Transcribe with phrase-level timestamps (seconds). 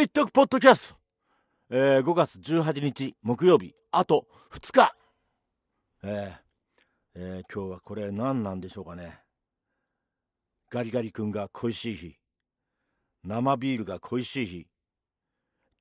[0.00, 0.96] 一徳ポッドキャスト、
[1.70, 4.94] えー、5月18日木曜日あと2日。
[6.04, 9.18] えー、えー、今日はこれ何なんでしょうかね。
[10.70, 12.14] ガリガリ君が恋しい日。
[13.24, 14.66] 生ビールが恋しい日。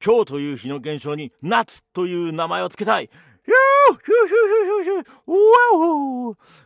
[0.03, 3.11] 今日という日の現象に夏という名前を付けたい。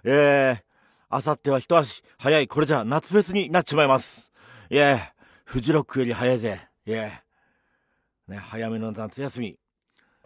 [0.06, 0.64] えー、
[1.10, 2.48] あさっては一足早い。
[2.48, 4.32] これじゃ夏フェスになっちまいます。
[4.70, 5.12] いえ
[5.44, 6.70] フジロックより早いぜ。
[6.86, 7.22] いえ。
[8.32, 9.60] ね、早めの夏休み、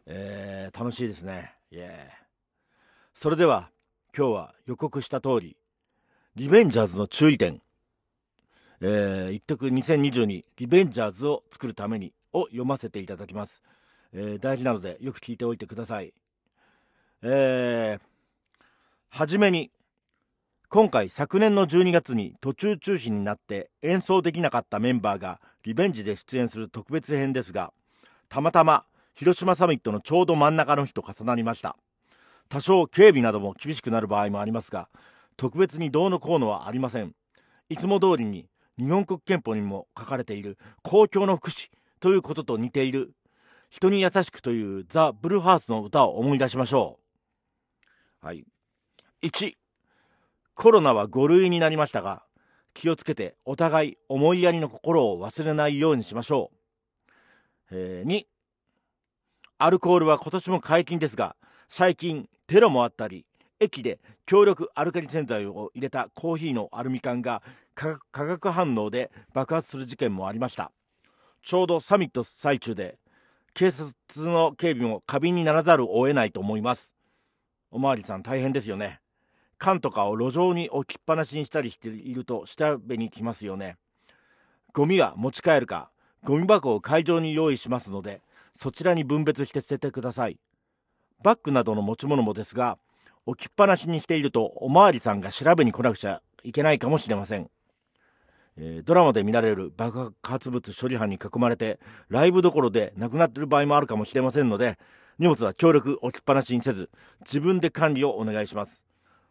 [0.05, 1.55] えー、楽しいですね。
[1.71, 2.25] イエー
[3.15, 3.71] それでは、
[4.15, 5.57] 今日は予告した通り、
[6.35, 7.61] リベンジャーズの注意点、
[8.79, 13.63] えー、一徳2022リベンジャーズを作るためにを読ませていただきます。
[14.13, 16.13] えー、大事なのでよく聞いておいてください。
[17.23, 17.99] えー、
[19.09, 19.71] はじめに、
[20.69, 27.73] 今回昨年の12月に途中中止になって演奏できなかったメンバーがリベンジで出演する特別編ですが、
[28.29, 31.77] たまたま広島サミットのちょうど真ん中の日と重なりました。
[32.49, 34.87] 多少警備なども厳しくなる場合もありますが
[35.37, 37.13] 特別にどうのこうのはありません。
[37.69, 43.13] いつも通りに日本国憲法にも書かれている公共の福祉ということと似ている
[43.69, 46.99] 人に優しくというザ・ブルーハーツの歌を思い出しましょ
[48.23, 48.25] う。
[48.25, 48.45] はい。
[49.23, 49.53] 1
[50.53, 52.23] コロナは5類になりましたが
[52.73, 56.64] 気をつけてお互い思いやりの心を忘れないようにしましょう。
[57.77, 58.23] えー、2
[59.57, 61.35] アルコールは今年も解禁ですが
[61.67, 63.25] 最近テロもあったり
[63.59, 70.71] 駅で強力アルカリ洗剤を入れたコーヒーのアルミ缶が化学反応で爆発する事件もありました。
[71.41, 72.97] ちょうどサミット最中で
[73.53, 76.95] 警察の警備も過敏にならざるを得ないと思います。
[77.71, 78.99] おまわりさん大変ですよね。
[79.57, 83.77] 缶とかを路上に置きっぱなしにしたりしていると調べに来ますよね。
[84.73, 85.89] ゴミは持ち帰るか
[86.25, 88.21] ゴミ箱を会場に用意しますので
[88.53, 90.39] そちらに分別して捨ててください。
[91.23, 92.77] バッグなどの持ち物もですが
[93.25, 97.49] 置きっぱなしにしているとおまわりさんが調べに来なくちゃいけないかもしれません、
[98.57, 101.79] え、ドラマで見られる爆発物処理班に囲まれて
[102.09, 104.77] ライブどころで亡くなっている場合もあるかもしれませんので
[105.17, 106.89] 荷物は強力置きっぱなしにせず
[107.21, 108.85] 自分で管理をお願いします。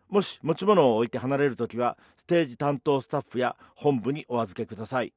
[0.09, 5.13] もし持ち物を置いて離れるときはステージ担当スタッフや本部にお預けください。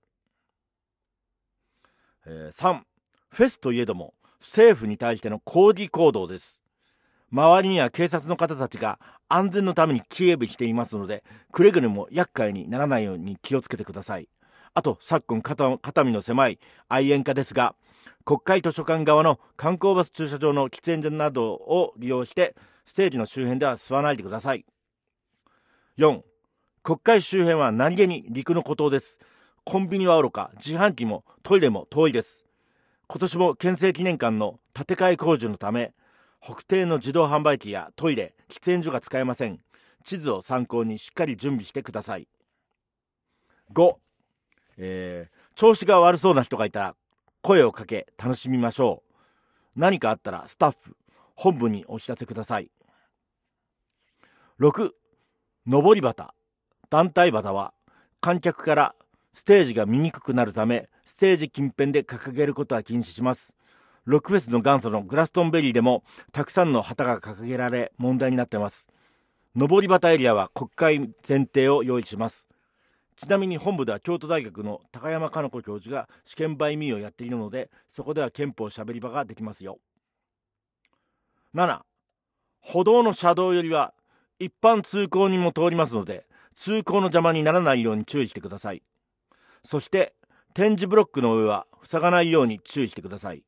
[2.29, 2.81] えー、3
[3.29, 6.61] フェスといえども政府に対しての抗議行動です。
[7.31, 14.29] 周りには警察の方たちが安全のために警備していますのでくれぐれも厄介にならないように気をつけてください。
[14.73, 17.75] あと昨今肩身の狭い愛煙家ですが
[18.25, 22.55] 国会図書館側の観光バス駐車場の喫煙所などを利用して
[22.85, 24.65] ステージの周辺では吸わないでください。
[25.97, 26.21] 4
[26.83, 29.19] 国会周辺は何気に陸の孤島です。
[29.69, 32.45] コンビニはおろか自販機もトイレも遠いです。
[33.07, 35.93] 今年も憲政記念館の建て替え工事のため
[36.41, 39.59] 北定の自動販売機やトイレ喫煙所が使えません。
[40.05, 42.29] 地図を参考にしっかり準備してください。
[43.73, 43.95] 5、
[44.77, 46.95] えー、調子が悪そうな人がいたら
[47.41, 49.19] 声をかけ楽しみましょう。
[49.75, 50.95] 何かあったらスタッフ
[51.35, 52.71] 本部にお知らせください。
[54.61, 54.91] 6
[55.65, 56.33] 上り旗。
[56.89, 57.73] 団体旗は
[58.21, 58.95] 観客から
[59.37, 63.55] ステージが見にくくなるためステージ近辺で掲げることは禁止します。
[64.05, 68.89] ロックフェスの元祖のグラストンベリーでもたくさんの旗が掲げられ問題になってます。
[69.55, 72.47] 上り旗エリアは国会前提を用意します。
[73.15, 79.77] ちなみに本部では京都大学の高山加奈子教授が試験売民をやっているのでそこでは憲法しゃべり場ができますよ。
[81.53, 81.81] 7
[82.61, 83.93] 歩道の車道よりは
[84.39, 86.25] 一般通行人も通りますので
[86.55, 88.81] 通行の邪魔にならないように注意してください。
[89.67, 90.13] そして
[90.53, 93.43] 展示ブロックの上は塞がないように注意してください。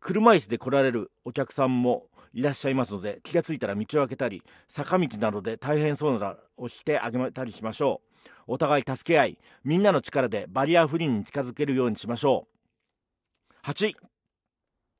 [0.00, 8.32] 車椅子で来られるお客さんもいらっしゃいますので気がついたら道を開けたり坂道などで大変そうなをしてあげたりしましょう。
[8.46, 12.48] お互い助け合いみんなの力でバリアフリーに近づけるようにしましょ
[13.62, 13.68] う。
[13.68, 13.94] 8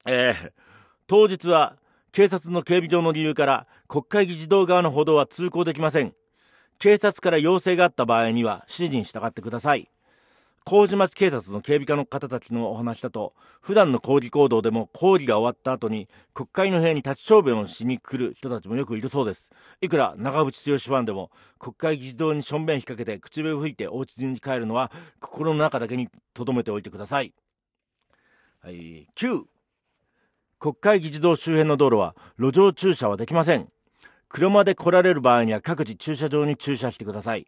[0.04, 0.52] えー、
[1.06, 1.78] 当日は
[2.12, 6.14] 警察の警備上の理由から国会議事堂側の歩道は通行できません。
[6.78, 9.90] 警察から要請があった場合には指示に従ってください。
[10.64, 19.50] 麹町警察の警備課の方たちのお話だと、普段の抗議行動でも抗議が終わった後に、国会の部屋に立ち小便をしに来る人たちもよくいるそうです。
[19.80, 27.32] いくら長渕剛ファンでも、国会議事堂にしょんべん引っ掛けて口笛を吹いてお家に帰るのは、心の中だけに留めておいてください。
[28.60, 29.44] はい、9、
[30.60, 33.72] 国会議事堂周辺の道路は路上駐車はできません。
[34.28, 37.46] 車で来られる場合には各自駐車場に駐車してください。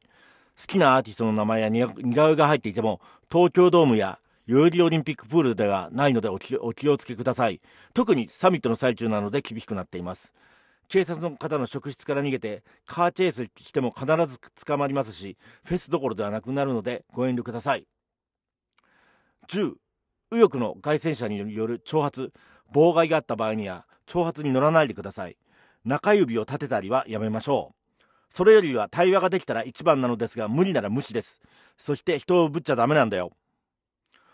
[0.58, 3.00] 好きなアーティストの名前や似顔絵が入っていても、
[3.30, 7.60] 東京ドームや代々木オリンピックプールではないのでお気お気をつけください。
[7.94, 10.34] 特にサミットの最中なので厳しくなっています。
[10.88, 17.86] 警察の方の職質から逃げて、カーチェイスしても必ず捕まりますし、フェスどころではなくなるのでご遠慮ください。
[19.48, 19.74] 10、
[20.30, 22.32] 右翼の外戦車による挑発、
[22.72, 25.36] 妨害があった場合には、挑発に乗らないでください。
[25.84, 27.81] 中指を立てたりはやめましょう。
[28.32, 31.38] それよりは対話ができたら一番なのですが、無理なら無視です。
[31.76, 33.32] そして人をぶっちゃダメなんだよ。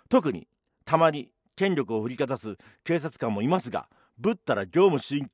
[0.09, 0.47] 特に
[0.85, 5.27] たまに権力を振りかざす警察官もいますがぶったら業務執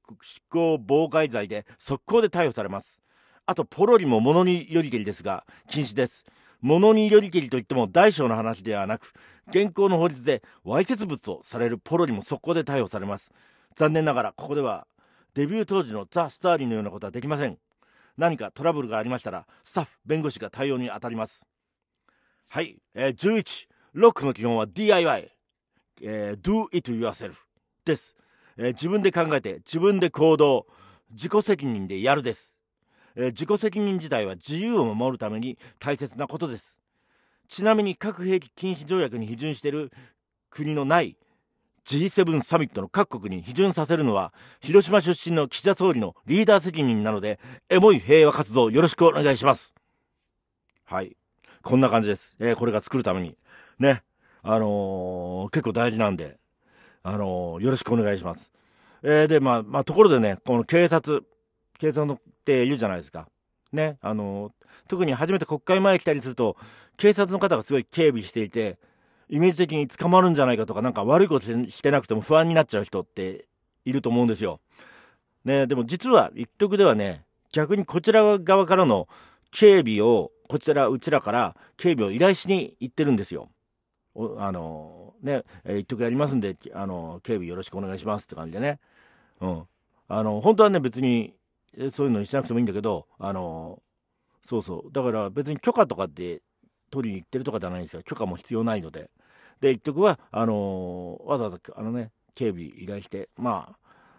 [0.48, 3.00] 行妨害罪で速攻で逮捕されます
[3.46, 6.24] あとポロリも物によりけりですが禁止です
[6.60, 9.12] 物によりけりといっても大小の話ではなく
[9.48, 13.30] 現行の法律でわいせつ物をされるポロリも速攻で逮捕されます
[13.76, 14.86] 残念ながらここでは
[15.34, 17.58] デビュー当時のザ・スターリンのようなことはできません
[18.16, 21.44] 何かトラブルがありましたらスタッフ弁護士が対応に当たります。
[22.48, 25.32] はい、えー、11ロックの基本は DIY、
[26.02, 27.34] えー、Do it yourself
[27.84, 28.14] です、
[28.56, 30.66] えー、自分で考えて自分で行動
[31.10, 32.54] 自己責任でやるです、
[33.16, 36.76] えー、自己責任自体は自由を守るために大切なことです。
[37.48, 39.92] ちなみに核兵器禁止条約に批准している
[40.50, 41.16] 国のない
[41.86, 47.38] G7 サミットの各国に批准させるのは広島出身の岸田総理のリーダー責任なので
[47.68, 49.74] エモい平和活動よろしくお願いします。
[50.84, 51.16] はい。
[51.62, 53.36] こんな感じです、えー、これが作るために。
[53.78, 54.02] ね、
[54.42, 56.38] あのー、結構大事なんで、
[57.02, 58.50] あのー、よろしくお願いします。
[59.02, 61.24] えー、で、まあ、まあ、ところでね、この警察、
[61.78, 63.28] 警察のっているじゃないですか。
[63.72, 64.52] ね、あの
[64.86, 66.56] 特に初めて国会前来たりすると、
[66.96, 68.78] 警察の方がすごい警備していて、
[69.34, 73.46] イメージ的に捕まるんじゃないかとか、なんか悪いことしてなくても不安になっちゃう人って
[73.84, 74.60] いると思うんですよ。
[75.44, 79.08] ね、でも実は、一徳ではね、逆にこちら側からの
[79.50, 83.48] 警備を、こちら、うちらから警備を依頼しに行ってるんですよ。
[84.38, 88.78] あのね、一曲やりますんで、あの警備よろしくお願いしますって感じでね。
[89.40, 89.62] うん。
[90.06, 91.34] あの、本当はね、別に、
[91.90, 93.82] そういうのにしなくてもいいんだけど、あの
[94.46, 94.92] そうそう。
[94.92, 96.40] だから別に許可とかって
[96.92, 98.04] 取りに行ってるとかじゃないんですよ。
[98.04, 99.10] 許可も必要ないので。
[99.64, 103.78] で、一曲は、あのわざわざ、あのね、警備依頼して、まあ、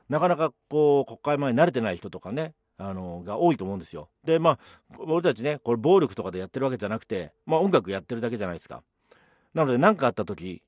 [0.09, 4.09] なかなかこう、国会前に慣れてない人とかね、あのが多いと思うんですよ。
[4.23, 4.59] で、まあ、
[4.97, 8.81] 俺たちね、これ暴力とかでやってるわけじゃなくて、まあ音楽やってるだけじゃないですか。
[9.53, 10.63] なので何かあった時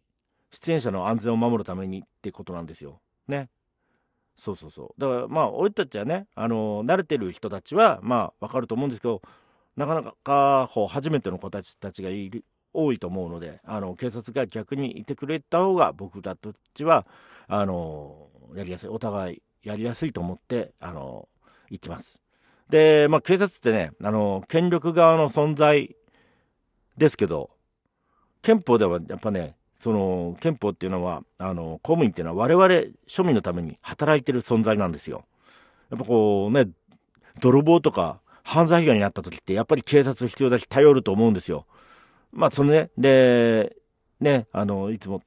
[0.51, 3.01] 出演者の安全を守るためにってことなんですよ。
[3.27, 3.49] ね。
[4.35, 5.01] そうそうそう。
[5.01, 9.23] だからまあ俺たちはね、あの慣れてる人たちはまあわかると思うんですけど、
[9.75, 12.45] なかなかこう初めての子たちたちがいる
[12.77, 16.37] 多いと思うので、あの警察が逆にいてくれた方が僕た
[16.75, 17.07] ちは
[17.47, 21.27] あのやりやすい、お互いやりやすいと思ってあの
[21.69, 22.21] 言ってます。
[22.69, 25.95] で、まあ警察ってね、あの権力側の存在
[26.97, 27.49] ですけど、
[28.43, 32.65] 憲法ではやっぱね、その憲法っていうのは、あの、公務員っていうのは我々
[33.07, 35.25] 庶民のために働いてる存在なんですよ。
[35.89, 36.69] やっぱこうね、
[37.39, 41.65] 泥棒とか犯罪被害になった時ってやっぱり警察必要だし頼ると思うんですよ。
[42.37, 43.75] まあそのね、で、
[44.19, 45.23] ね、あの、いつも、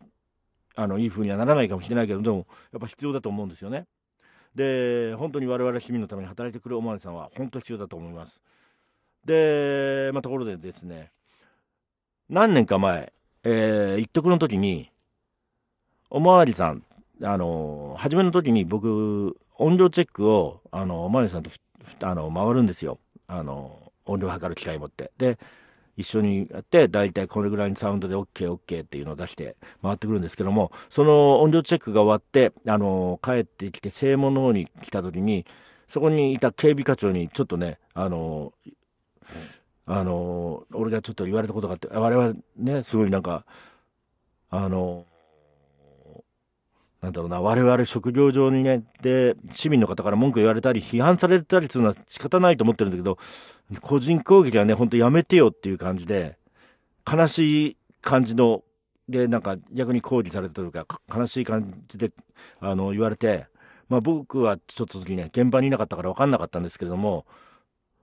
[0.77, 3.89] あの、いい風にはならないかもしれないけど、でも、やっぱ必要だと思うんですよね。
[4.55, 8.41] で、本当に我々市民のために働いてくるおまわりさんは本当必要だと思います。
[9.25, 11.11] で、まあところでですね、
[12.29, 14.93] 何年か前、えー、一徳の時に、
[16.11, 16.84] おまわりさん、
[17.25, 21.51] あの、初めの時に僕、音量チェックを、あの、おまわりさんと、
[22.03, 23.01] あの、回るんですよ。
[23.27, 25.11] あの、音量測る機械持って。
[25.19, 25.39] で、
[26.01, 35.47] 一緒にやって、だいたいこれぐらいのサウンドで OK、OK っていうのを出して回ってくるんですけども、その音量チェックが終わって、あの、帰ってきて正門の方に来た時に、
[35.89, 38.53] そこにいた警備課長にちょっとね、あの、
[39.87, 43.45] あの、俺がちょっと言われたことがあって、我々ね、すごいなんか、
[44.51, 45.05] あの、
[47.01, 53.19] なんだろうな、我々職業上にね、で、市民の方から文句言われたり、批判されたりするのは仕方ないと思ってるんだけど、
[53.81, 56.39] 個人攻撃はね、ほんとやめてよっていう感じで、
[57.11, 58.63] 悲しい感じの、
[59.09, 62.13] で、なんか逆に抗議されたというか、悲しい感じで、
[62.61, 63.47] あの、言われて、
[63.89, 67.25] まあ僕はちょっと時ね、現場にいなかったから分かんなかったんですけれども、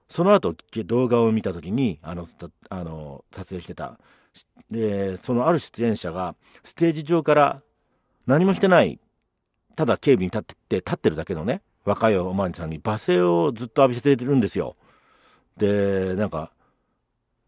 [0.09, 2.27] その後動画を見た時にあの
[2.69, 3.99] あの撮影してた。
[4.69, 7.61] でそのある出演者がステージ上から
[8.27, 8.99] 何もしてない
[9.75, 14.75] ただ警備に立ってて立ってるだけのね若いおまわりさんに罵声をずっと浴びせてるんですよ
[15.57, 16.51] でなんか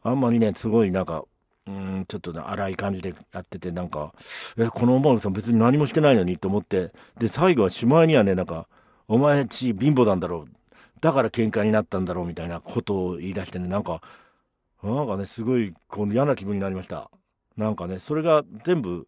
[0.01, 1.23] あんまりねすごいなんか
[1.67, 4.13] うんちょっと、ね、荒い感じでやっててなんか
[4.57, 8.67] えこのおまわりさん別に何もしてないのにと思ってで最後はしまいにはねなんか
[9.07, 10.59] お前ち貧乏なんだろう
[11.01, 14.01] だから喧嘩になったんだろうみたいなことを言い出してね、なんか、
[14.83, 17.09] なんかね、すごいこう嫌な気分になりました。
[17.57, 19.07] なんかね、それが全部、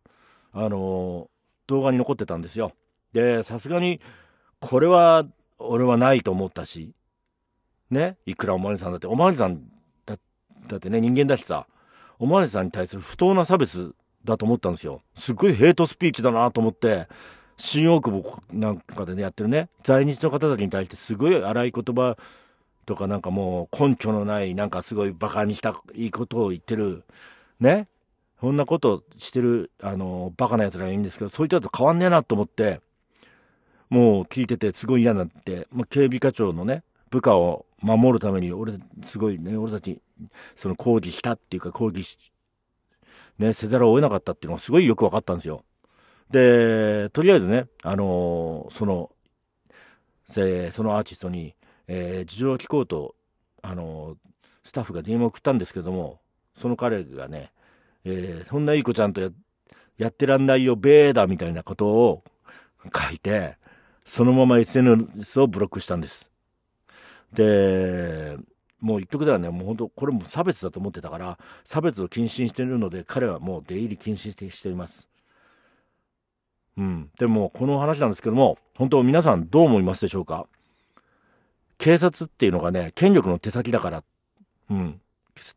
[0.53, 1.29] あの
[1.71, 2.73] 動画に残ってたんですよ。
[3.13, 3.99] で、さすがに、
[4.59, 5.25] これは、
[5.57, 6.93] 俺はないと思ったし、
[7.89, 9.61] ね、いくらおまわりさんだって、おまわりさん
[10.05, 10.17] だ
[10.67, 11.67] だってね、人間だしさ、
[12.19, 15.01] おまわりさんに対する不当な差別だと思ったんですよ。
[15.15, 17.07] すっごいヘイトスピーチだなと思って、
[17.57, 22.17] 新大久保なんかでね、やってるね、在日の方たちに対してすごい荒い言葉
[22.85, 27.03] とかなんかもう根拠のない、なんかすごい馬鹿にしたいいことを言ってる、
[27.59, 27.87] ね、
[28.41, 32.81] そんなことしてる、あの、バカな奴らがいいんですけど、そういったと変わんねえなと思って、
[33.87, 40.01] もう聞いててすごい嫌になって、まあ、警備課長のね、部下を守るために、俺、すごいね、俺たち、
[40.55, 42.17] その抗議したっていうか、抗議し、
[43.37, 45.63] ね、せざるを得なかったっていうのがすごいよく分かったんですよ。
[46.31, 49.11] で、とりあえずね、あのー、その、
[50.35, 51.53] えそのアーティストに、
[51.87, 53.13] えー、事情を聞こうと、
[53.61, 54.17] あのー、
[54.63, 56.21] スタッフが DM を送ったんですけども、
[56.55, 57.51] その彼がね、
[58.03, 59.21] えー、そんないい子ちゃんと
[59.97, 62.23] やってらんないよ、ベーだみたいなことを
[62.85, 63.57] 書いて、
[64.05, 66.31] そのまま SNS をブロックしたんです。
[67.33, 68.37] で、
[68.79, 75.07] もう一曲ではね、もう本当、これも差別だと思ってたから、差別を禁止しているので、彼はもう出入り禁止しています。
[76.77, 77.11] うん。
[77.19, 80.47] でも、この話なんですけども、本当皆さんどう思いますでしょうか？
[81.77, 84.03] 警察っていうのがね、権力の手先だから、
[84.69, 85.01] うん。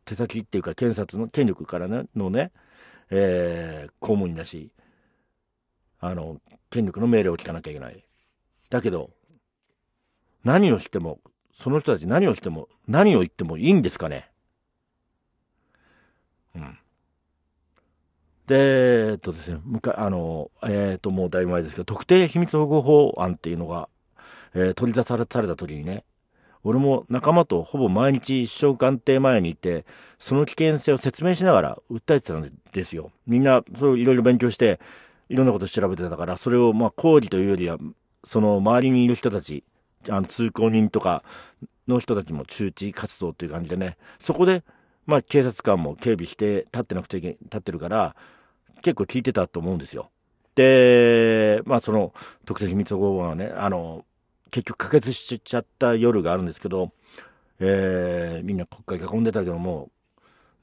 [0.03, 2.51] 手先っていうか検察の権力からねのね、
[3.09, 4.71] えー、公務員だし
[5.99, 8.03] あの権力の命令を聞かなきゃいけない。
[8.69, 9.11] だけど
[10.43, 11.19] 何をしても
[11.53, 14.29] その人たち何をしても何を言ってもいいんですかね。
[16.55, 16.77] うん。
[18.47, 23.89] で、えっとですね、むか、あの、えっ、と、もうだいぶ前ですけど、特定秘密保護法案っていうのが、
[24.53, 26.05] えー、取り出された時にね、
[26.65, 29.85] 俺も仲間とほぼ毎日首相官邸前にいて、
[30.17, 33.11] その危険性を説明しながら訴えてたんですよ。
[33.27, 34.79] みんな、そういろいろ勉強して、
[35.29, 37.77] いろんなこと調べてたから、それをまあ抗議というよりは、
[38.23, 39.63] その周りにいる人たち、
[40.09, 41.23] あの通行人とか
[41.87, 44.63] の人たちも中止活動っていう感じでね、そこで、
[45.05, 48.15] まあ警察官も警備して立ってなくちゃいけ、立ってるから、
[48.81, 50.09] 結構聞いてたと思うんですよ。
[50.55, 52.11] で、まあその
[52.45, 54.03] 特定秘密保護はね、あの、
[54.51, 56.91] 結局可決しちゃった夜があるんですけど、
[57.59, 59.89] えー、みんな国会囲んでたけども、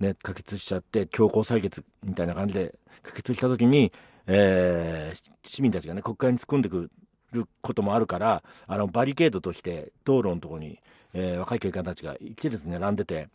[0.00, 3.92] ね、可決しちゃって、強行採決みたいな感じで可決した時に、
[4.26, 6.90] えー、市民たちがね、国会に突っ込んでく
[7.32, 10.78] ることもあるから、あの、バリケードとして道路のとこに、
[11.14, 13.28] えー、若い警官たちが一列並んでて、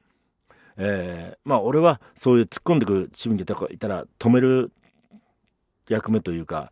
[0.77, 4.71] えー、まあ俺はそういう突っ込んでくる市民がいたら止める
[5.89, 6.71] 役目というか、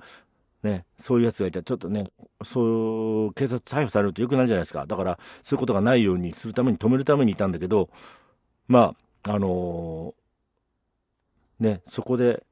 [0.66, 2.12] ね、そういうやつがいたら、ちょっとね、
[2.44, 4.86] そう、警察逮捕されると良くないじゃないですか。
[4.86, 7.90] だから、そういうことがないようにするために、止めるためにいたんだけど、
[8.68, 12.44] まあ、あのー、ね、そこで、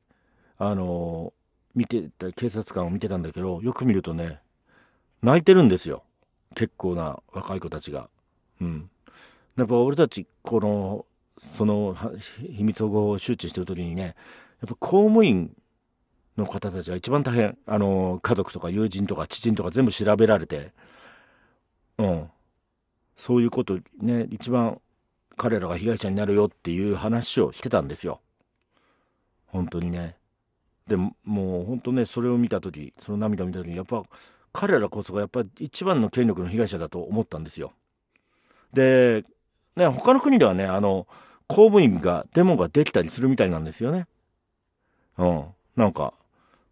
[0.57, 4.39] あのー、見てた、警察官を見てたんだけど、よく見るとね、
[5.21, 6.03] 泣いてるんですよ。
[6.55, 8.09] 結構な若い子たちが。
[8.61, 8.89] うん。
[9.57, 11.05] やっぱ俺たち、この、
[11.55, 11.95] その、
[12.55, 14.13] 秘密保護を周知してる時にね、やっ
[14.69, 15.51] ぱ公務員
[16.37, 17.57] の方たちは一番大変。
[17.65, 20.71] あの、家族とか友人とか知人とか全部調べられて、
[21.97, 22.29] うん。
[23.15, 24.81] そういうことね、一番
[25.37, 28.21] 彼らが被害者になるよっていう話をしてたんですよ。
[29.47, 30.17] 本当にね。
[30.87, 34.03] でも、もう本当ね、それを見た時、その涙を見た時に、やっぱ
[34.51, 37.73] 彼らこそがやっぱ一番の権力の被害者だと思ったんですよ。
[38.73, 39.23] で、
[39.75, 41.07] ね、他の国ではね、あの、
[41.47, 44.07] 公務員が、デモができたりするみたいなんですよね。
[45.17, 45.45] うん。
[45.75, 46.13] なんか、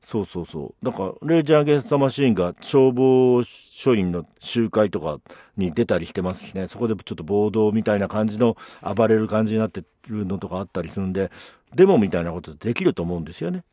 [0.03, 0.85] そうそうそう。
[0.85, 5.19] だから、レイジャー・ゲンスト・マシーンが消防署員の集会とか
[5.57, 8.57] に出たりしてますしね、そこでちょっと暴動みたいな感じの
[8.95, 11.31] 暴れる感じになってるのとかあったりするんで、
[11.75, 13.63] デモみたいなことできると思うんですよね。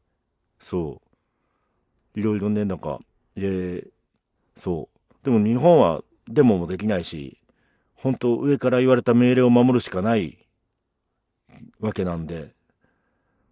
[0.61, 1.01] そ
[2.15, 2.21] う。
[2.21, 3.01] いろいろね、なんか、
[3.37, 3.91] えー、
[4.61, 5.25] そう。
[5.25, 7.39] でも日本はデモもできないし、
[7.95, 10.47] 本当上から言われた命令を守るしかない
[11.81, 12.53] わけなんで、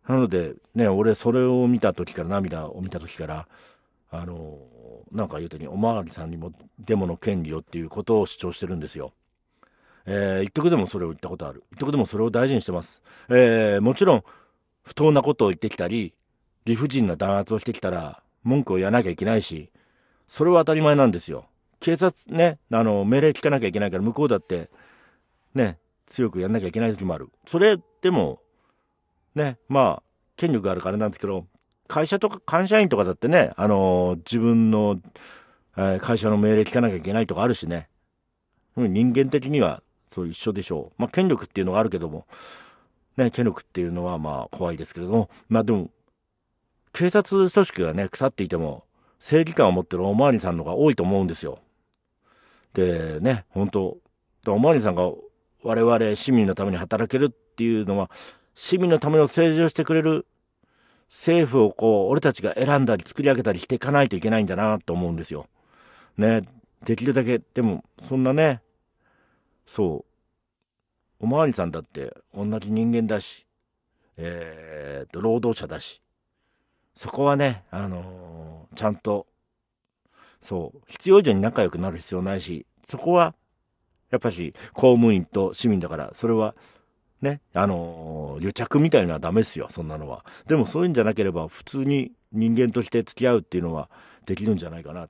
[0.09, 3.49] なので、ね、俺それを見た時から、涙を見た時から、
[4.11, 4.59] あの、
[5.13, 9.13] なんか言うとに、おまわりさんにもデモの権利をっていうことを主張してるんですよ。
[10.07, 11.65] えー、一徳でもそれを言ったことある。
[11.73, 13.03] 一徳でもそれを大事にしてます。
[13.29, 14.25] えー、もちろん、
[14.85, 16.15] 不当なことを言ってきたり、
[16.65, 19.71] 理不尽な弾圧をしてきたら、文句を言わなきゃいけないし、
[20.29, 21.47] それは当たり前なんですよ。
[21.81, 24.71] 警察ね、あの、命令聞かなきゃいけないから、向こうだって、
[25.55, 27.29] ね、強くやんなきゃいけない時もある。
[27.47, 28.41] それでも、
[29.37, 30.03] ね、まあ、
[30.37, 31.47] 権力があるからなんですけど、
[31.87, 35.01] 会社とか、会社員とかだってね、あのー、自分の、
[35.77, 37.89] えー、会社の命令聞かなきゃいけないとかあるしね。
[38.77, 41.03] 人間的には、そう一緒でしょう。
[41.03, 42.27] まあ、権力っていうのがあるけども、
[43.17, 45.91] ね、手抜くっていうのはまあ怖いですけれども、まあでも、
[46.93, 48.85] 警察組織がね、腐っていても、
[49.19, 51.59] 正義感を持ってるおまわりさんの方が多いと思うんですよ。
[52.75, 53.99] で、ね、本当
[54.47, 55.11] おまわりさんが
[55.63, 58.11] 我々市民のために働けるっていうのは、
[58.57, 60.27] 市民のための政治をしてくれる
[61.09, 65.47] 政府をこう、俺たちが選んだり作り上げたりしていかないといけないんだなと思うんですよ。
[66.17, 66.43] ね、
[66.85, 68.63] できるだけ、でも、そんなね、
[69.67, 70.05] そ
[71.21, 73.47] う、おまわりさんだって同じ人間だし、
[74.17, 76.01] えー、と、労働者だし、
[76.95, 79.27] そこはね、あのー、ちゃんと、
[80.41, 83.35] そう、必要以上に仲良くなる必要ないし、そこは、
[84.11, 86.55] やっぱし、公務員と市民だから、それは、
[87.23, 90.25] ね、あのー、癒着みたいなのはダメですよ、そんなのは。
[90.47, 93.91] でもそういうんじゃなければ、普通に人間として付き合うっていうのは
[94.27, 95.09] できるんじゃないかな。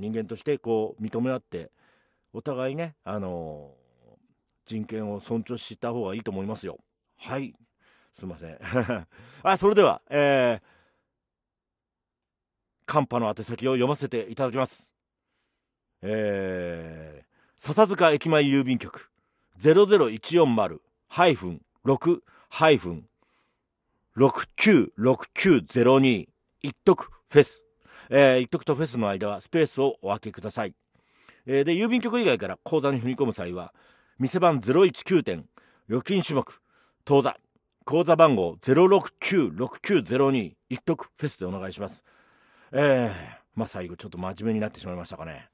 [0.00, 1.70] 人間としてこう、認め合って、
[2.32, 4.16] お互いね、あのー、
[4.66, 6.78] 人権を尊重した方がいいと思いますよ。
[7.16, 7.54] はい。
[8.12, 8.58] すいません。
[9.42, 10.62] あ、それでは、えー、
[12.86, 14.92] カンパの宛先を読ませていただきます。
[16.02, 17.26] えー、
[17.58, 19.10] 笹塚駅前郵便局
[19.58, 22.20] 00140ハイフン6
[22.50, 23.04] ハイフン
[24.16, 26.28] 696902
[26.62, 27.62] 一徳フェス。
[28.08, 30.74] えー、一徳とフェスの間はスペースをお開けください。
[31.46, 33.72] えー、で、郵便局以外から口座に踏み込む際は、
[34.18, 35.46] 店番019点、
[35.88, 36.60] 預金種目、
[37.04, 37.36] 当座、
[37.84, 42.02] 口座番号0696902一徳フェスでお願いします。
[42.72, 43.10] えー、
[43.54, 45.50] まあ最後ちょっと真面目になってしまいましたかね。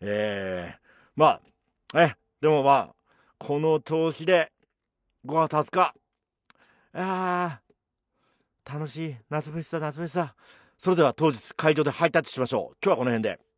[0.00, 0.78] えー、
[1.14, 1.40] ま
[1.94, 2.94] あ、え、でもまあ、
[3.38, 4.50] この調子で
[5.24, 5.94] 5月20日。
[6.94, 7.60] あ、
[8.64, 9.16] 楽しい。
[9.30, 10.34] 夏フェスだ、夏フェスだ。
[10.76, 12.76] それでは当日会場でハイタッチしましょう。
[12.82, 13.51] 今日はこの辺で。